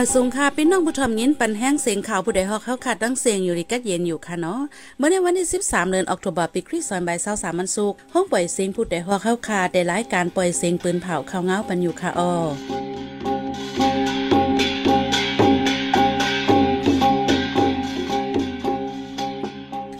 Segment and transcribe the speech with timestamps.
[0.00, 4.60] มาสูงค่ะพี่น้องผู้ทำยินปันแห้งเสียงข่าวผู้ใดฮอกเข้าขาดตั้งเสียงอยู่ริกัดเย็นอยู่ค่ะเนาะ
[4.96, 12.32] เมื่อในวันที่ 13 เดือนออกตุลาปีคริสต์ศักราช23มันสุกห้องปล่อยเสียงผู้ใดฮอกเข้าขาดได้รายการปล่อยเสียงปืนเผาข่าวเงาปันอยู่ค่ะอ้อ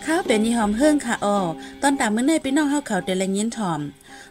[0.04, 1.38] ข้าวเป็นยี่หอมเฮิ่งค่ะอ้อ
[1.82, 3.80] ตอนตามมื้อในพี่น้องเฮาเขาแต่ละยินถ่อม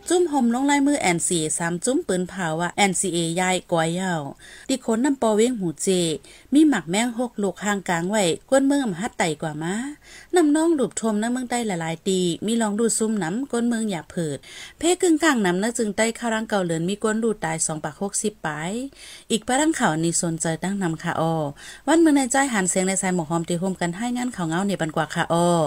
[0.09, 4.21] จุ้มหมลงลายมือแอนซีสามจุ้มปืนเผาว่า NCA ยายกวยยาว
[4.69, 5.87] ติคนน้ำปอเว้งหูเจ
[6.53, 9.75] มีหมักแมงหกลูกห่างกลางไว้กวนเมืองฮัดไตกว่ามา
[10.35, 14.37] น้ำน้องดูบทมน้ำเมืองใต้หลายๆตี มีลองดูซุ่มน้ำก้นเมืองอย่าเผิด
[14.79, 18.71] เพกึ่งกลางน้ำนะจึงใต้ข้ารังเก่าเหลือนมีก้นดูตายสองปากหกสิบปาย
[19.31, 21.33] อีกประรังข่าวนี้สนใจตั้งนำค่ะออ
[21.87, 25.57] วันเมืองในใจหันเสียงในสายหมอกหอมตีโฮมกันให้งานข่าวเงาเนี่ยบันกว่าค่ะออ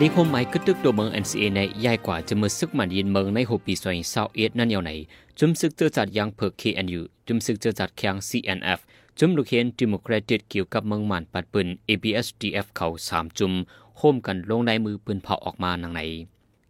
[0.00, 4.90] นิคมหมายกึตึกตัวเมือง NCA ในใหญ่กว่าจะมือซึกมันยินเมืองในหัวปีซอยเศร้าเอ็ดนั่นยาวไหน
[5.38, 8.78] จุมซึกเจอจัดยังเพิก KNU จุมซึกเจอจัดแข่ง CNF
[9.18, 13.52] จุมลูกเห็นดิโมแครติกเกี่ยวกับเมืองมันปัดปืน ABSDF เขาสามจุม
[13.98, 16.00] โฮมกันลงในมือปืนเผาออกมานังไหน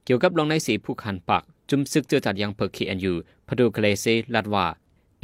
[0.04, 3.12] เกี่ยวกับลงในสีผู้คันปัก จุมซึกเจอจัดยังเพิก KNU
[3.48, 4.66] พดูเคลเซลัดว่า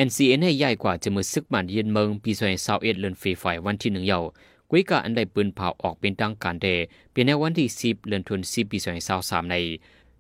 [0.07, 4.21] NCA ในใหญ่กว่าจะมือซึกมันยินเมืองปีซอยเศร้าเอ็ดเลือนฟรีไฟวันที่หนึ่งเยา
[4.73, 6.67] กุยกาอันใดปืนเผาออกเป็นทางการเด
[7.13, 9.57] เป็นในวันที่สิบเดือนธันวาคมปีสองพันสามใน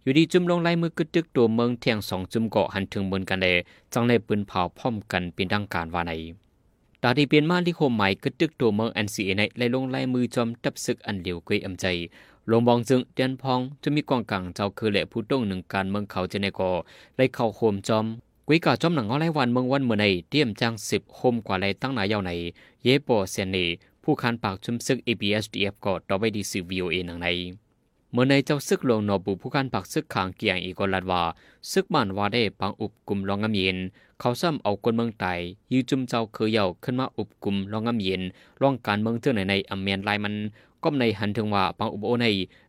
[0.02, 3.46] อยู่ดีจุ่มลงลายมือกึดตึกตัวเมืองเทียงสองจุ่มเกาะหันถึงบนกันเด
[3.92, 6.12] จังในปืนเผาพร้อมกันเป็นทางการว่าใน
[7.02, 11.84] ตาที่เปลี่ยนมาที่โคมใหมายกึดตึกตัวเมือง NCA ในไล่ลงลายมือจอมตับศึกอันเหลียวกุยอำใจ
[12.50, 16.70] ลงบองจึงเตียนพองจะมีกองกลางเจ้าคือแหละผู้ต้องหนึ่งการเมืองเขาเจะในกอ
[17.16, 18.06] ไล่เข้าโคมจอม
[18.48, 22.32] กุยกาจอมหนังเอาไล่วันเมืองวันเมื่อในเตรียมจ้างสิบโคมกว่าไล่ตั้งหนายาวใน
[22.84, 23.56] เยโปเซนเน
[24.04, 27.28] ผู้คันปากชุมซึก ABSDF ก็ต่อไปดีสื่อ VOA หนังใน
[28.12, 31.22] เมื่อในเจ้าซึกหลวงนอบุผู้คันปากซึกขางเกียงอีกลัดว่า
[31.70, 33.76] ซึกบ้านว่าได้ปังอุบกลุ่มรองงำเย็น
[34.20, 35.26] เขาซ้ำเอาคนเมืองไต
[35.72, 38.22] ยืจุมเจ้าเคยเย่าขึ้นมาอุบกลุ่มรองงำเย็น
[38.60, 40.34] ร่องการเมืองเจ้าไหนในอเมียนลายมัน
[40.82, 42.26] ก้มในหันถึงว่าปังอุบโอใน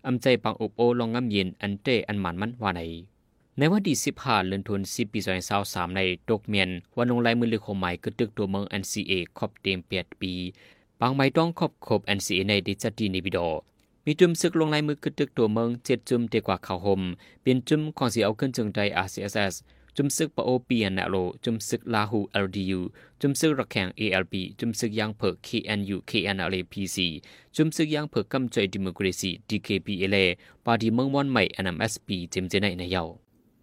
[0.07, 2.81] อำใจปังอุบโอรองงำเย็นอันเตอันหมันมันว่าใน
[3.57, 10.05] ในวันที่สิบห้าเดือนธันวาคมปีสองพันสามในตกเมียนวันลงลายมือเลือขหมายกึดตึกตัวเมือง NCA ครอบเต็มเปียด
[11.01, 13.39] ปีบางไม่ต้องครบครบ NCA ในดิจิตีนิบิโด
[14.05, 17.01] มีจุ่มซึกลงลายมือกึดตึกตัวเมืองเจ็ดจุ่มเดีกว่าข่าวหม
[17.43, 19.53] เป็นจุ่มของเสียเอาขึ้นจึงใจ RCSS
[19.95, 22.79] จุ่มซึกปโอเปียนาโล จุ่มซึกลาหู LDU
[23.21, 26.97] จุ่มซึกระแข่ง ALP จุ่มซึกยางเผิก KNU KNLA PC
[27.55, 30.25] จุ่มซึกยางเผิกกำใจดิโมกรีซี DKPLA
[30.65, 33.05] ปาร์ตี้เมืองวันใหม่ NMSP เจมเจในในเยา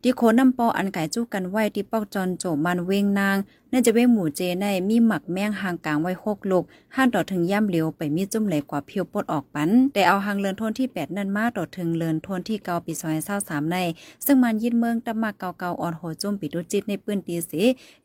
[0.03, 3.37] ที่โคน้ำปออันไก่จู้กันไว้ที่ปอกจอนโจมันเวงนาง
[3.73, 6.65] น่าจะเว้หมูเจในมีหมักแมงหางกลางไว้หกลูก
[6.97, 13.77] ห้านต่อถึงย่ำเหลียวไปมีจุ่มเหลกกว่าเพียวปดออกปัน แต่เอาหางเลินทนที่แปดนั่นมาต่อถึงเลินทนที่เกาปีซอยเศร้าสามใน
[14.27, 17.63] ซึ่งมันยิดเมืองตะมากเกาเกาอ่อนโหจุ่มปิดุจิตในปืนตีสี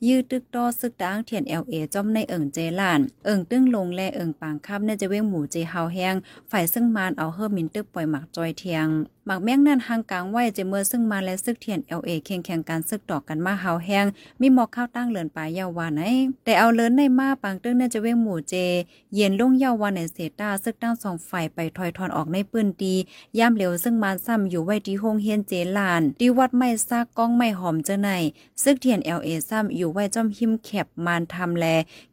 [0.07, 6.16] ยืดตึกตอซึกดังเทียนเอลเอจอมในเอิงเจลาน เอิงตึ้งลงแลเอิงปางคับน่าจะเว้หมูเจเฮาแห้ง
[6.52, 8.88] ฝ่ายซึ่งมันเอาเฮอร์มินตึกปล่อยหมักจอยเทียง
[9.28, 14.06] หมักแมงนั่นหางกลางไว้เจเมื่อซึ่งมาและซึกเทียนเอลเอเคียงแข่งการซึกต่อกันมาเฮาแห้ง
[14.41, 16.02] มีหมอกข้าวตั้งเลินปลายาวานไหน
[16.46, 18.56] แต่เอาเลินในมาปางตึ้งน่าจะเว้งหมู่เจ
[19.16, 22.94] เย็นลงเยาวันในเสตาซึกตั้งสองฝ่ายไปถอยทอนออกในปืนตี
[23.40, 28.09] ย่ามเหลวซึ่งมานซ้ำอยู่ไว้ที่ห้องเฮียนเจลานที่วัดไม่ซากก้องไม่หอมเจาไหน
[28.64, 31.66] ซึกเทียนเอลเอซ้ำอยู่ไว้จอมหิมแคบมานทำแล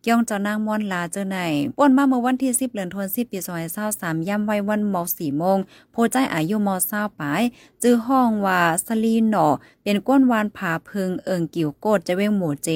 [0.02, 1.36] เกี่ยงเจ้านางม่อนลาเจาไหน
[1.78, 5.58] ป่นมาเมื่อวันที่สิบเดือนธันวาคมปีสองพันสามย่ำไว้วันมอสี่โมง
[5.92, 7.42] โพใจอายุมอเศร้าปาย
[7.82, 9.48] จื้อห้องว่าสลีนหนอ
[9.82, 12.68] เป็นก้นวานผาพึงเอิงกิ่วโกดจะเว้งหมู่เจ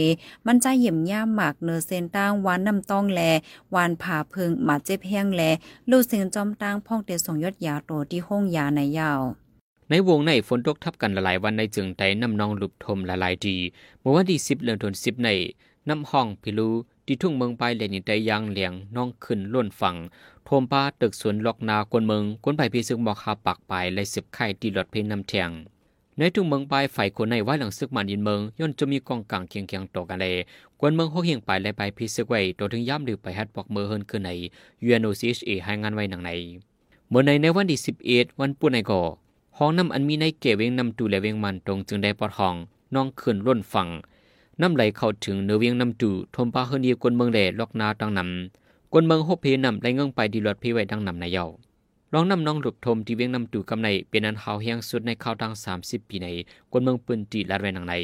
[0.47, 3.21] มันใจเหี่ยมย่ามหมากเนอเซนตั้งวานน้ำต้องแล
[3.75, 5.43] วานผาพึงหมาเจ็บแห้งแล
[5.91, 9.21] ลูกเสียงจอมตั้งพ่องเตส่งยศยาโตที่ห้องยาในยาว
[9.91, 13.57] ในวงในฝนตกทับกันหลายวันในจึงไตน้ำนองหลุบทมละลายดี
[14.01, 15.31] เมื่อวันที่สิบเดือนธันวาคมใน
[15.89, 16.71] น้ำห้องพิลู
[17.07, 19.97] ที่ทุ่งเมืองไปเลนิไตยางเหลียงน้องขึ้นล้นฝั่ง
[20.45, 25.51] โทมป้าตึกสวนล็อกนากวนเมืองกวนไปพีซึ่งบอกคาปักไปและสิบไข่ตีหลอดเพนน้ำแทง
[26.19, 30.35] ในทุ่งเมืองปลายฝ่ายคนในไว้หลังซึกมันยินเมืองย่นจะมีกองกลางเคียงเคียงต่อกันเลย
[30.81, 34.31] กวนเมืองหกเฮียงไปและไปพิซึกไว้ตัวถึงย่ำหรือไปฮัดปอกเมือเฮินขึ้นใน
[34.87, 36.31] UNOCHA ให้งานไว้หนังใน
[37.09, 39.01] เมื่อในในวันที่สิบเอ็ดวันปุ่นในก่อ
[39.59, 42.55] ห้องน้ำอันมีในเกเวงนำตูและเวงมันตรงจึงได้ปอดห้อง
[42.95, 43.89] น้องขึ้นล้นฝั่ง
[44.61, 51.45] น้ำไหลเข้าถึงเนื้อเวียงน้ำตูทมปาเฮินเยียกวนเมืองแหล่ล็อกนาตั้งนำกวนเมืองหกเพนำไหลเงื่งไปดีรถพีไว้ดังนำในเยา
[52.17, 56.29] ลองนำน้องหลบทมที่เวียงนำตูกำในเป็นอันหาวเฮียงสุดในข่าวตั้งสามสิบปีใน
[56.71, 57.95] กวนเมืองปืนตีลาดไว้หนังใน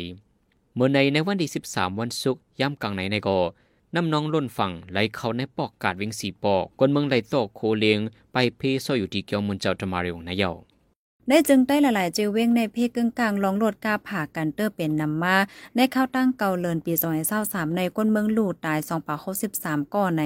[0.75, 3.39] เมื่อในในวันที่สิบสามวันศุกร์ย่ำกลางในในก่อ
[3.95, 7.99] น้ำน้องล้นฝั่งไหลเข้าในปอกกาดเวียงสีปอกกวนเมืองไหลโตโคเลง
[8.33, 10.51] ไปเพซอยอยู่ที่เกียวมุนเจ้าจมาเรียวในเยา
[11.29, 15.37] ได้จึงได้หลายๆเจเว้งในเพกึ่งกลางลองโหลดกาผ่ากันเตอร์เป็นนำมา
[15.77, 16.93] ในข้าตั้งเก่าเลินปี
[17.35, 19.17] 2023ในก้นเมืองลู่ตาย2ป่า
[19.55, 20.25] 63ก่อใน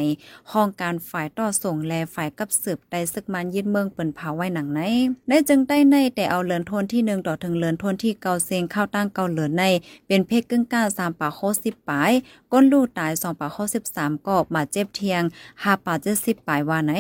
[0.53, 4.81] ห้องการฝ่ายต่อส่งแลฝ่ายกับสืบได้ศึกมันยึดเมืองเปิ้นเผาไว้หนังไหน
[5.29, 9.65] ได้จึงได้ในแต่เอาเลินทนที่1ต่อถึงเลินทนที่เก่าเซงเข้าตั้งเก่าเลินใน
[10.07, 12.13] เป็นเพกกึ่งกลาง3ป่า60ปลาย
[12.53, 13.49] ก้นลู่ตาย2ป่า
[13.87, 15.23] 63ก่อมาเจ็บเทียง
[15.55, 16.95] 5ป่า70ปลายว่าไหน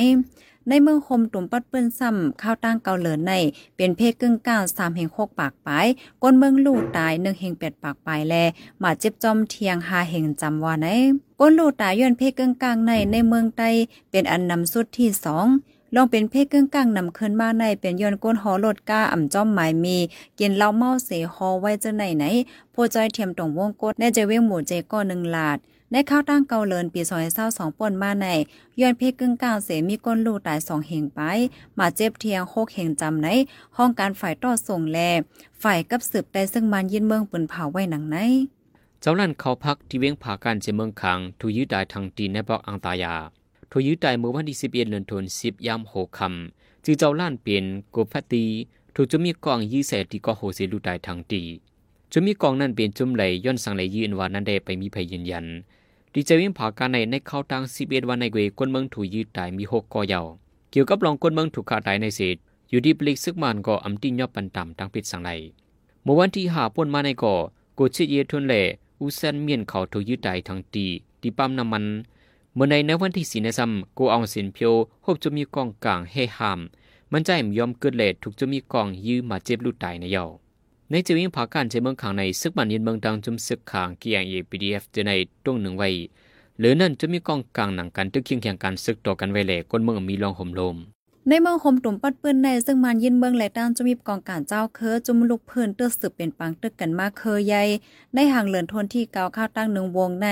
[0.68, 3.32] ในเมืองคมตุ่มปัดเปิ้นซ้ำข้าวตั้งเกาเหลินใน
[3.76, 5.86] เป็นเพศกึ่งก้าวสามแห่งโคกปากปลาย
[6.22, 8.34] ก้นเมืองลู่ตายหนึ่งแห่งแปดปากปลายแล
[8.82, 10.86] มาเจ็บจอมเทียงหาแห่งจำว่าใน
[11.40, 13.70] ก้นลู่ตายย้อนเพศกึ่งกลางในในเมืองใต้
[14.10, 15.46] เป็นอันนำสุดที่สอง
[15.96, 19.96] ลองเป็นเพศกึ่งกลางนำขึ้นมาในเป็นย้อนก้นหอรถก้าอ่ำจอมหมายมี
[20.38, 22.24] กินเหล้าเมาเสหอไว้จะไหนไหน
[22.72, 25.58] โพจอยเทียมตรงวงกดแน่จะเว้งหมูเจก้อหนึ่งลาด
[25.90, 28.26] ในข้าวตั้งเกาเลินปีซอยเศร้าสองป่นมาใน
[28.80, 31.20] ย้อนเพกึ่งกลางเสมีก้นลูตายสองเหงไป
[31.78, 33.28] มาเจ็บเทียงโคกเหงจำใน
[33.76, 34.98] ห้องการฝ่ายต่อส่งแล
[35.62, 38.16] ฝ่ายกับสืบได้ซึ่งมันยินเมืองปืนเผาไว้หนังใน
[39.00, 43.14] เจ้าลั่นเขาพักที่เวียงผาการเจเมืองคังถูยืดได้ทางตีในบอกอังตายา
[43.76, 48.44] ถูยืดได้เมื่อวันที่สิบเอ็ดเดือนธันวาคมยามโหคำจือเจ้าลั่นเปลี่ยนกบพัตี
[48.94, 51.42] ถูกจมีกองยี่แสที่ก็โหเสลูได้ทางตี
[52.12, 55.46] จมีกองนั้นเป็นจุ่มไหลย้อนสังไหลยืนว่านั้นได้ไปมีพยยืนยัน
[56.12, 60.26] ดีเจวิ่งผาการในในเข้าตังสิบเอ็ดวันในเวก้นเมืองถูยืดตายมีหกกอยาว
[60.70, 62.36] เกี่ยวกับลองก้นเมืองถูกขาดตายในเศษ
[62.70, 65.30] อยู่ดีปลิกซึกมันก็อำติยอบปันต่ำตั้งปิดสังไหล
[66.02, 67.34] เมื่อวันที่หาป่นมาในก่อ
[67.78, 68.62] กูชิเยทุนเล่
[69.00, 70.86] อุเซนเมียนเขาถูยืดตายทั้งตี
[71.20, 71.84] ตีปั๊มน้ำมัน
[72.54, 74.74] เมื่อในในวันที่สี่ในซ้ำกูเอาสินเพียว
[75.04, 76.60] พบจะมีกองกลางให้หาม
[77.12, 80.24] มันใจมยอมเกิดเลทถูกจะมีกองยื้อมาเจ็บลูดตายในเยา
[80.90, 85.12] ในจีวิ่งผาการใช้เมืองขังในซึกมันยินเมืองดังจุมซึกขางเกียงเอพีดีเอฟจะใน
[85.44, 85.88] ตรงหนึ่งไว้
[86.58, 90.76] หรือนั่นจะมีกองกลางหนังกันตึกเคียงเคียงกันซึกต่อกันไว้เลยก้นเมืองมีรองห่มลม
[91.28, 97.62] ในเมืองคมตุ่มปัดปืนในซึ่งมันยินเมืองและด้านจะมีกองการเจ้าเคอจุมลุกเพิ่นเตื้อสืบเป็นปังตึกกันมาเคอใหญ่
[98.14, 100.28] ในห่างเลินทนที่เกาข้าวตั้งหนึ่งวงใน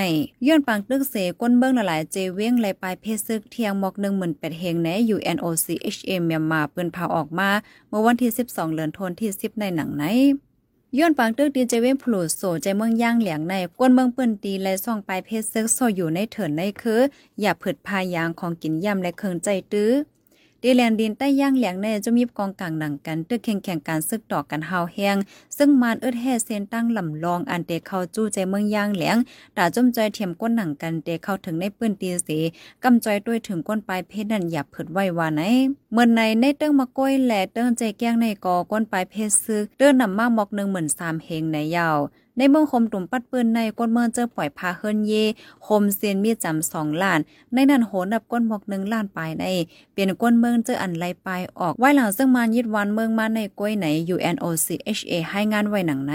[0.46, 7.50] ย้อนปังตึกเสก้นเมืองหลายเจเว้งไหลปลายเพศซึกเทียงหมอกหนึ่งหมื่นแปดเฮงใน UNOCHA เมียนมาปืนเผาออกมา
[7.88, 10.04] เมื่อวันที่ 12เดือนธันที่ 10 ในหนังไหน
[10.98, 17.00] ย้อนปังตึกดีเจเว้นพลูโซใจเมืองย่างเหลียงในกวนเมืองปิ้นตีและซ่องปลายเพชรซึกโซอยู่ในเถินในคือ
[17.40, 19.92] อย่าผึดพายางของกินย่ำและเคิงใจตื้อ
[20.64, 25.16] ดีแลนดินใต้ย่างเหลียงในจะมีกองกลางหนังกันตึกแข่งแข่งการซึกต่อกันหาวแหง
[25.56, 29.16] ซึ่งมานเอิดแห่เซนตั้งลำลองอันเตเข้าจู้ใจเมืองย่างเหลียง
[29.56, 32.38] ตาจมจอยเทียมก้นหนังกันเตเข้าถึงในปืนตีสี
[32.84, 35.42] กำจอยด้วยถึงก้นปลายเพชรนั่นอย่าผึดไว้ว่าไหน
[35.92, 41.98] เมื่อในในเติ้งมาก้อยแหล่เติ้งใจแก้งในกอก้นปลายเพชรซึกเติ้นนำมากมอกหนึ่งเหมือนสามเฮงในยาว
[42.38, 45.12] ในเมืองคมตุ่มปัดปืนในก้นเมืองเจอปล่อยพาเฮิรนเย
[45.66, 47.20] คมเซียนมีจำสองล้าน
[47.52, 49.44] ในนั้นโหนับก้นหมอกหนึ่งล้านปลายใน
[49.92, 56.14] เปลี่ยนก้นเมืองเจออันไลปลายออกไว้หลังซึ่งมายึดวันเมืองมาในก้อยไหน UNOCHA ให้งานไว้หนังไหน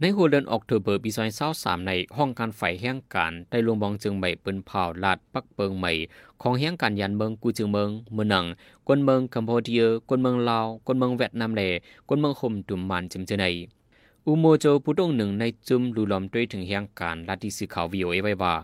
[0.00, 5.92] ในหัวเดือนออกเทอเบอร์ปีซอยเศร้าสามในห้องการไฟแห่งการได้ลงบองจึงใบเปิ้นเผาลาดปักเปิงใหม่
[6.42, 8.44] ของแห่งการยันเมืองกูจึงเมืองเมืองหนัง
[8.86, 11.62] กวนเมืองกัมพูเดียกวนเมืองลาวกวนเมืองเวียดนามแล
[12.08, 13.46] กวนเมืองคมตุ่มมันจิมเจอใน
[14.28, 18.54] อุโมโจผู้ต้องหนึ่งในจุมลูลอมด้วยถึงแห่งการลัดที่สื่อข่าววีโอเอไว้ว่า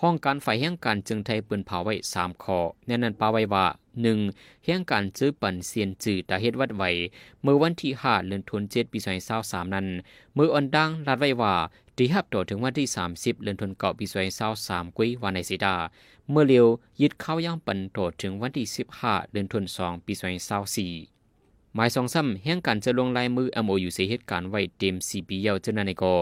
[0.00, 3.66] ห้องการฝ่ายแห่งการจึงไทยปืนเผาไว้สามข้อแน่นันปาไว้ว่า
[4.02, 4.18] หนึ่ง
[4.64, 6.90] แห่งการซื้อปั่นเซียนจืดตาเฮ็ดวัดไว้
[7.42, 9.86] เมื่อวันที่ห้าเดือนธันวาคมปีสองพันสามนั้น
[10.34, 11.54] เมื่ออ่อนดังลัดไว้ว่า
[11.96, 15.76] ตีหับต่อถึงวันที่สามสิบเดือนธันวาคมปีสองพันสามกุ้ยวันในสีดา
[16.30, 16.66] เมื่อเร็ว
[17.00, 20.92] ยึดเข้าย่างปั่นต่อถึงวันที่สิบห้าเดือนธันวาคมปีสองพันสี่
[21.74, 26.14] หมายสองซ้ำแห่งการจะลงลายมือ MOU เสียเหตุการณ์ไว้เต็มสี่ปียาวเจ้าหน้าในก็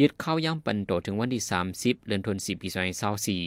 [0.00, 3.42] ยึดเข้าย่างปันต่อถึงวันที่สามสิบเดือนธันวาคมปีสองพันสี่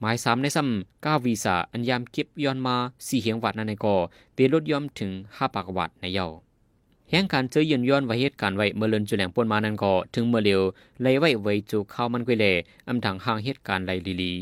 [0.00, 3.94] หมายสามในซ้ำก้าวีซ่าอันยามเก็บย้อนมาสี่เหียงวัดนั่นในก็
[4.34, 6.26] เตีลดย่อมถึงห้าปากวัดในเยา
[7.10, 10.62] แห่งการเจอยืนย้อนไว้เหตุการณ์ไว้เมื่อเลินจุแหลงปนมานันก็ถึงเมื่อเร็ว
[11.02, 12.52] ไล่ไว้ไว้จูเข้ามันกุยเล่
[12.88, 14.32] อำทางห่างเหตุการณ์ไลลีลี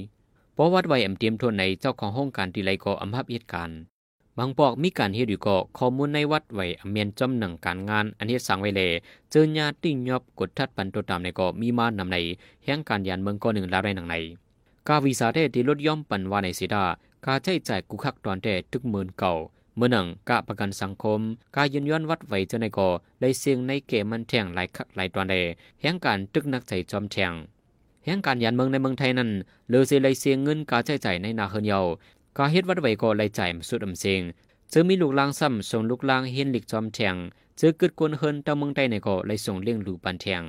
[0.54, 3.76] เพราะวัดไว้อำเตรียมทนในเจ้าของห้องการที่ไลก็อำพับเหตุการณ์
[4.38, 8.82] บางปอกมีการเฮ็ดอยู่ก็ข้อมูลในวัดไว้อเมียนจำหนังการงาน อันเฮ็ดสั่งไว้แล
[9.30, 12.16] เจอญาติยอบกดทัดปันตัวตามในก็มีมานำใน
[12.64, 14.16] แห่งการยานเมืองก็หนึ่งลาได้หนังใน
[14.88, 16.84] กาวีซาเทที่ลดย่อมปันว่าในสิดา
[17.26, 19.32] กาใช้จ่ายกุคักตอนแต่ทึกหมื่นเก่า
[19.76, 21.20] เมื่อหนังกะประกันสังคม
[21.56, 22.88] กายืนย้อนวัดไว้เจ้าในก็
[23.20, 25.34] ได้เสียงในเกมันแทงหลายคักหลายตอนใด
[25.80, 27.32] แห่งการตึกนักใจจอมแทง
[28.04, 29.30] แห่งการยานเมืองในเมืองไทยนั้น
[29.68, 31.80] เลอเสเลยเสียงเงินกาใช้จ่ายในนาเฮนเยา
[32.38, 34.22] กาเฮ็ดวัดไว้ก็เลยจ่ายสุดอำเซง
[34.70, 37.16] เจอมีลูกลางซ้ำส่งลูกลางเห็นหลิกจอมแทง
[37.58, 40.42] เจอกึดกวนเฮินตาเมืองใต้ในก็เลยส่งเลี้ยงลูกปันแทง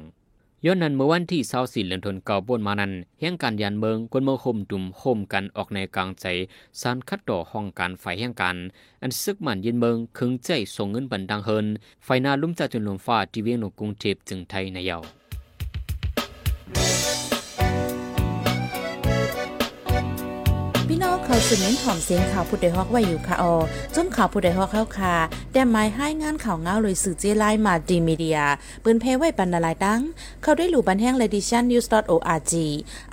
[0.65, 6.25] ย้อนนั้นเมื่อวันที่24เดือนธันวาคมมานั้นเฮียงการยานเมืองกวนเมืองคมตุ่มโฮมกันออกในกลางใจ
[6.81, 8.57] สารคัดต่อห้องการไฟแห่งการ
[9.01, 11.65] อันซึกมันยินเมืองคึงใจส่งเงินบันดังเฮิน
[12.03, 14.97] ไฟนาลุ่มจ่าจนลมฟ้าที่เวียงหนกรุงเทพจึงไทยในเยา
[21.33, 23.55] เขาสืบเน้นถ่อมเสียงข่าวผู้ใดฮอกไว้อยู่ค่ะออ
[23.95, 25.15] จนข่าวผู้ใดฮอกเข้าค่ะ
[25.53, 28.39] แต่หมายให้งานข่าวเงาเลยสื่อเจไลมาดีมีเดีย
[28.83, 30.01] ปืนเพไว้ปันนาลายดัง
[30.43, 32.53] เขาได้หลู่บันแห้ง l e d i t i o n news org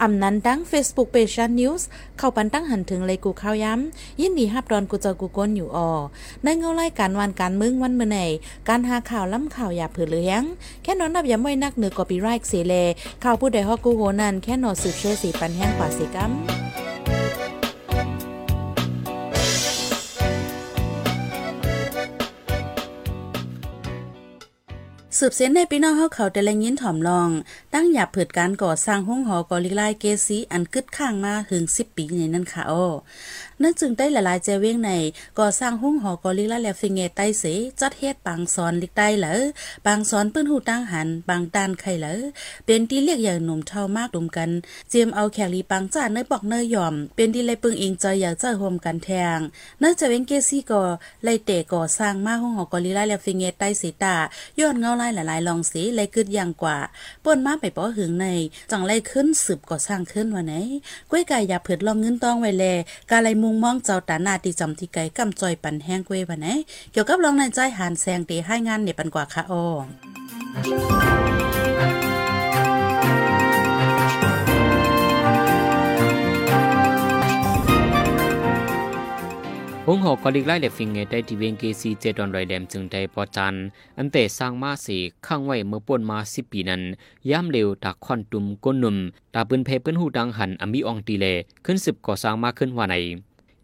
[0.02, 1.82] อำนั้นดัง Facebook page news
[2.18, 5.90] เข้าปันตั้งหันถึงเลยกูข้าวย้ำยินดีฮับดอนกูเจอกูก้นอยู่ออ
[6.44, 8.18] ในเงาไล่การวันการมึงวันเมื่อไหน
[8.68, 10.42] การหาข่าวล้ำข่าวอย่าเผือเลี้ยง
[10.82, 12.74] แค่นอนนับย้ำไว้นักเหนือกอปีไรค์เสเล
[13.24, 16.32] ข่าวผู้ใดฮอกกูโหนันแค่นอสืบเชื่อสีปันแห้งกว่าสีกัม
[25.22, 27.30] สืบเส้นในพี่น้องเฮาเขาแต่ละยินถ่อมลอง
[27.74, 32.86] ตั้งหยับเผิดการก่อสร้างห้องหอกอลิลายเกซีอันกึดข้างมาถึง 10 ปีในนั้นค่ะอ้อ
[33.62, 34.90] นั่นจึงได้หลายๆเจเว้งใน
[35.38, 37.44] ก่อสร้างห้องหอกอลิลาและฟิงเงใต้เส
[37.80, 39.34] จัดเฮ็ดปางสอนลิกใต้เหลอ
[39.86, 42.20] บางสอนปื้นหูตั้งหันบางด้านไข่เหลอ
[42.66, 44.50] เป็นที่เรียกอย่างหนุ่มเท่ามากรวมกัน
[44.90, 49.38] เจียมเอาแขกลีปังจ้าเนยบอกเนยยอม เป็นที่เลยปึงอิงใจอยากจะโฮมกันแทง
[49.80, 50.82] เนื่องจากเว้งเกซี่ก่อ
[51.24, 54.14] ไล่เตะก่อสร้างมาห้องหอกอลิลาและฟิงเงใต้เสตา
[54.60, 56.78] ย้อนเงาไล่หลายๆลองสีเลยกึดอย่างกว่า
[57.24, 58.26] ป่นมาไปป้อหึงใน
[58.70, 60.54] จังไล่ขึ้นสืบก่อสร้างขึ้นวันไหน
[61.10, 62.64] กล้วยไก่อย่าเผิดลองเงินต้องไว้แล
[63.10, 66.48] กาไลมุงมองเจ้าตานาตีจำที่ไก่กำจอยปันแห้งก้วยวันไหน
[66.92, 69.66] เกี่ยวกับลองในใจหานแซงตีให้งานเนี่ยปันกว่าค่ะอ้อ
[79.92, 83.54] หงหอกกอลิกไล่เล็ฟิงเงได้ที่เวีงเกซีเจดอนไรแดมจึงได้พอจัน
[83.98, 86.82] อันเตสร้างมาสีข้างไว้เมื่อป่นมาสิปีนั้น
[87.30, 88.96] ย่ำเร็วตาคอนตุมก้นหนุ่ม
[89.34, 91.26] ตาปืนเพเปิ้นหูดังหันอมีอองตีเล
[91.64, 92.94] ขึ้นสิบก่อสร้างมาขึ้นว่าไหน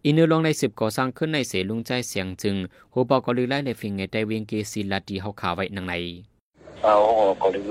[0.04, 2.56] อินเนอร์ลองในสิบก่อสร้างขึ้นในเสลุงใจเสียงจึง
[2.90, 5.94] โหบอกกอลิกไล่เล็ฟิงเงได้เวีงเกซีลาดีเฮาขาไว้นังไหน
[6.82, 7.62] เอาออกกอลิ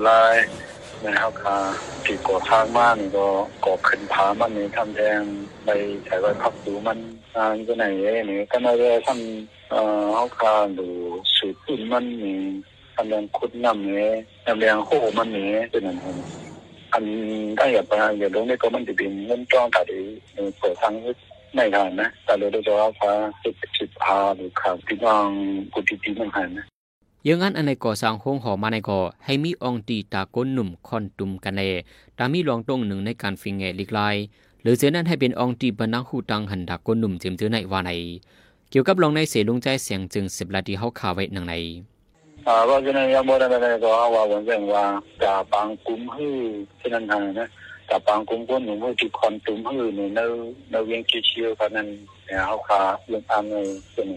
[1.02, 1.58] ไลนะครับค่ะ
[2.04, 3.26] ปีก่อทางมากนี่ก็
[3.64, 5.20] ก่อขึ้นผามันนี่ทำแทง
[5.64, 5.68] ไป
[6.04, 6.98] ใช้ไว้พักดูมัน
[7.36, 7.86] อ่าก็ไหน
[8.26, 10.88] เนี่ก็น่าจะทำเอ่อเฮาคาดู
[11.36, 12.38] สูตรปุ่นมันนี่
[12.94, 14.10] ทำแรงคุดน้ำนี่
[14.46, 16.16] ทำแรงโหมันนี่เป็นอันนั้น
[16.92, 17.04] อัน
[17.58, 20.02] ถ้าอย่าไปอย่าลงนี่ก็มันจะเป็นเงินจ้องตัดอี
[20.58, 20.92] เปิดทาง
[21.54, 23.12] ไม่ทันนะแต่เราจะว่าพา
[23.42, 25.28] สิบสิบพาหรือข่าวที่น้อง
[25.72, 26.66] กุฏิที่มันหันนะ
[27.28, 31.70] ยังงั้นอันในก่อสร้างโฮงหอมาในก่อให้มีองตีตาก้นหนุ่มคอนตุมกันแน่
[32.18, 34.16] ตามีรองตรงหนึ่งในการฟิงแงลิกลาย
[34.62, 37.90] หรือเสียนั้นให้เป็นองตีบรรณังหูตังหันดาก้นหนุ่มเจิมเจอในวาไหน
[38.70, 41.54] เกี่ยวกับรองในเสลุงใจเสียงจึงสิบลาดีเฮาขาไว้หนังไหน
[42.46, 44.84] อ่าว่าฉะนั้นยังบ่ได้ได้ก็ว่าวันเรื่องว่า
[45.22, 46.36] จะบางกลุ่มฮื้อ
[46.80, 47.46] ฉะนั้นหานะ
[47.88, 50.20] จะบางกลุ่มคนหนูว่าที่คอนตุมฮื้อนี่ใน
[50.70, 51.88] ในเวียงกิเชียวกันนั้น
[52.26, 53.54] เนี่ยเฮาคาเรื่องตามใน
[53.94, 54.10] ส่วน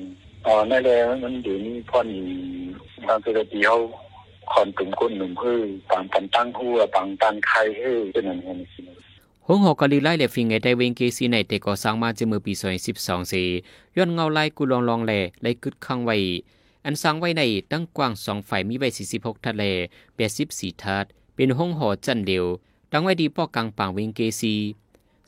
[0.45, 0.89] อ๋อในแหล
[1.23, 2.07] มันเดี๋ยวนี้พ่อน
[3.07, 3.77] บางทีเดียว
[4.51, 8.59] คอนตุมคนหนุ่มฮื้อบางปันตั้งหัวบางตันไข่ฮื้อฉะนั้นเอง
[9.47, 12.53] หงหอกกะลีไล่และฟิงไงได้เวงเกซีในแต่ก่อสร้างมาจมือปี
[12.91, 13.43] 2012สี
[13.97, 16.17] ย้อนเงาไล่กุลองลองแลไล่กึดข้างไว้
[16.85, 17.41] อันสร้างไว้ใน
[17.71, 19.63] ตั้งกว้างสองฝ่ายมีไว้46ทัดแล
[20.23, 21.05] 84ทัด
[21.35, 22.45] เป็นห้องหอจันเดียว
[22.91, 24.55] ตั้งไว้ดีป้อกลางปางเวงเกซี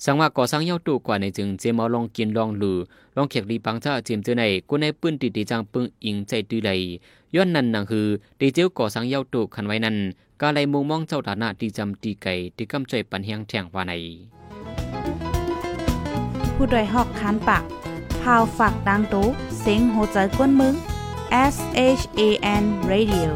[0.06, 2.78] สังว่าก่อสร้างเย้าตู้กว่าในจึงเจมาลองกินลองลือ
[3.16, 6.70] ลองเขียกลีปังจ้าเจมเจอในกูในปื้นติดีจังปึงอิงใจตื้อไหล
[7.36, 8.08] ย้อนนั้นนังคือ
[8.40, 9.98] ดีเจียวก่อสร้างเย้าตู้คันไว้นั้น
[10.42, 13.94] กาไลมุงมองเจ้าฐานะตีจำตีไก่ที่กำใจปันเฮียงแทงว่าใน
[16.56, 17.64] ผู้ดยหอกคานปาก
[18.22, 19.26] พาวฝากดังตู้
[19.60, 20.74] เซ็งโหใจกวนมึง
[21.54, 21.56] S
[22.00, 22.22] H A
[22.62, 23.32] N Radio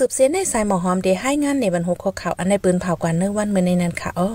[0.00, 4.30] สืบเสียในสายหมอหอมเดให้งานในบรรหุกข่าวอันในปืนเผากว่าเนื้อวันเมื่อในนั้นค่ะอ้อ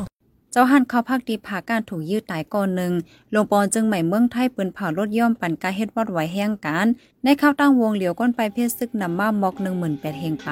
[0.52, 2.94] เจ้าหันเขาพักดีผาการถูกยืดตายก่อนหนึ่ง
[3.34, 6.88] ลงปอนจึงใหม่เมืองไทยปืนเผารถย่อมปั่นกาเฮ็ดวัดไหวแห้งการ
[7.24, 10.50] ในข้าวตั้งวงเหลียวก้นไปเพศซึกนำมามอกหนึ่งหมื่นแปดเฮงไป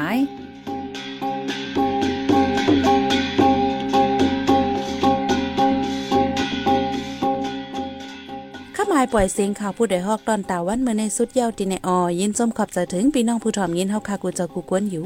[9.02, 15.06] าหมายปล่อยเสียงข่าวผู้ใดฮอกตอนตาวันเมื่อในสุดเย้าติในออยินส้มขอบใจถึงพี่น้องผู้ถ่อมยินเฮาคากูเจอกูกวนอยู่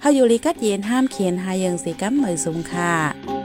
[0.00, 3.35] เฮาอยู่ลีกัดเย็นห้ามเขียนหายังสิกัมเหมยสุงค่ะ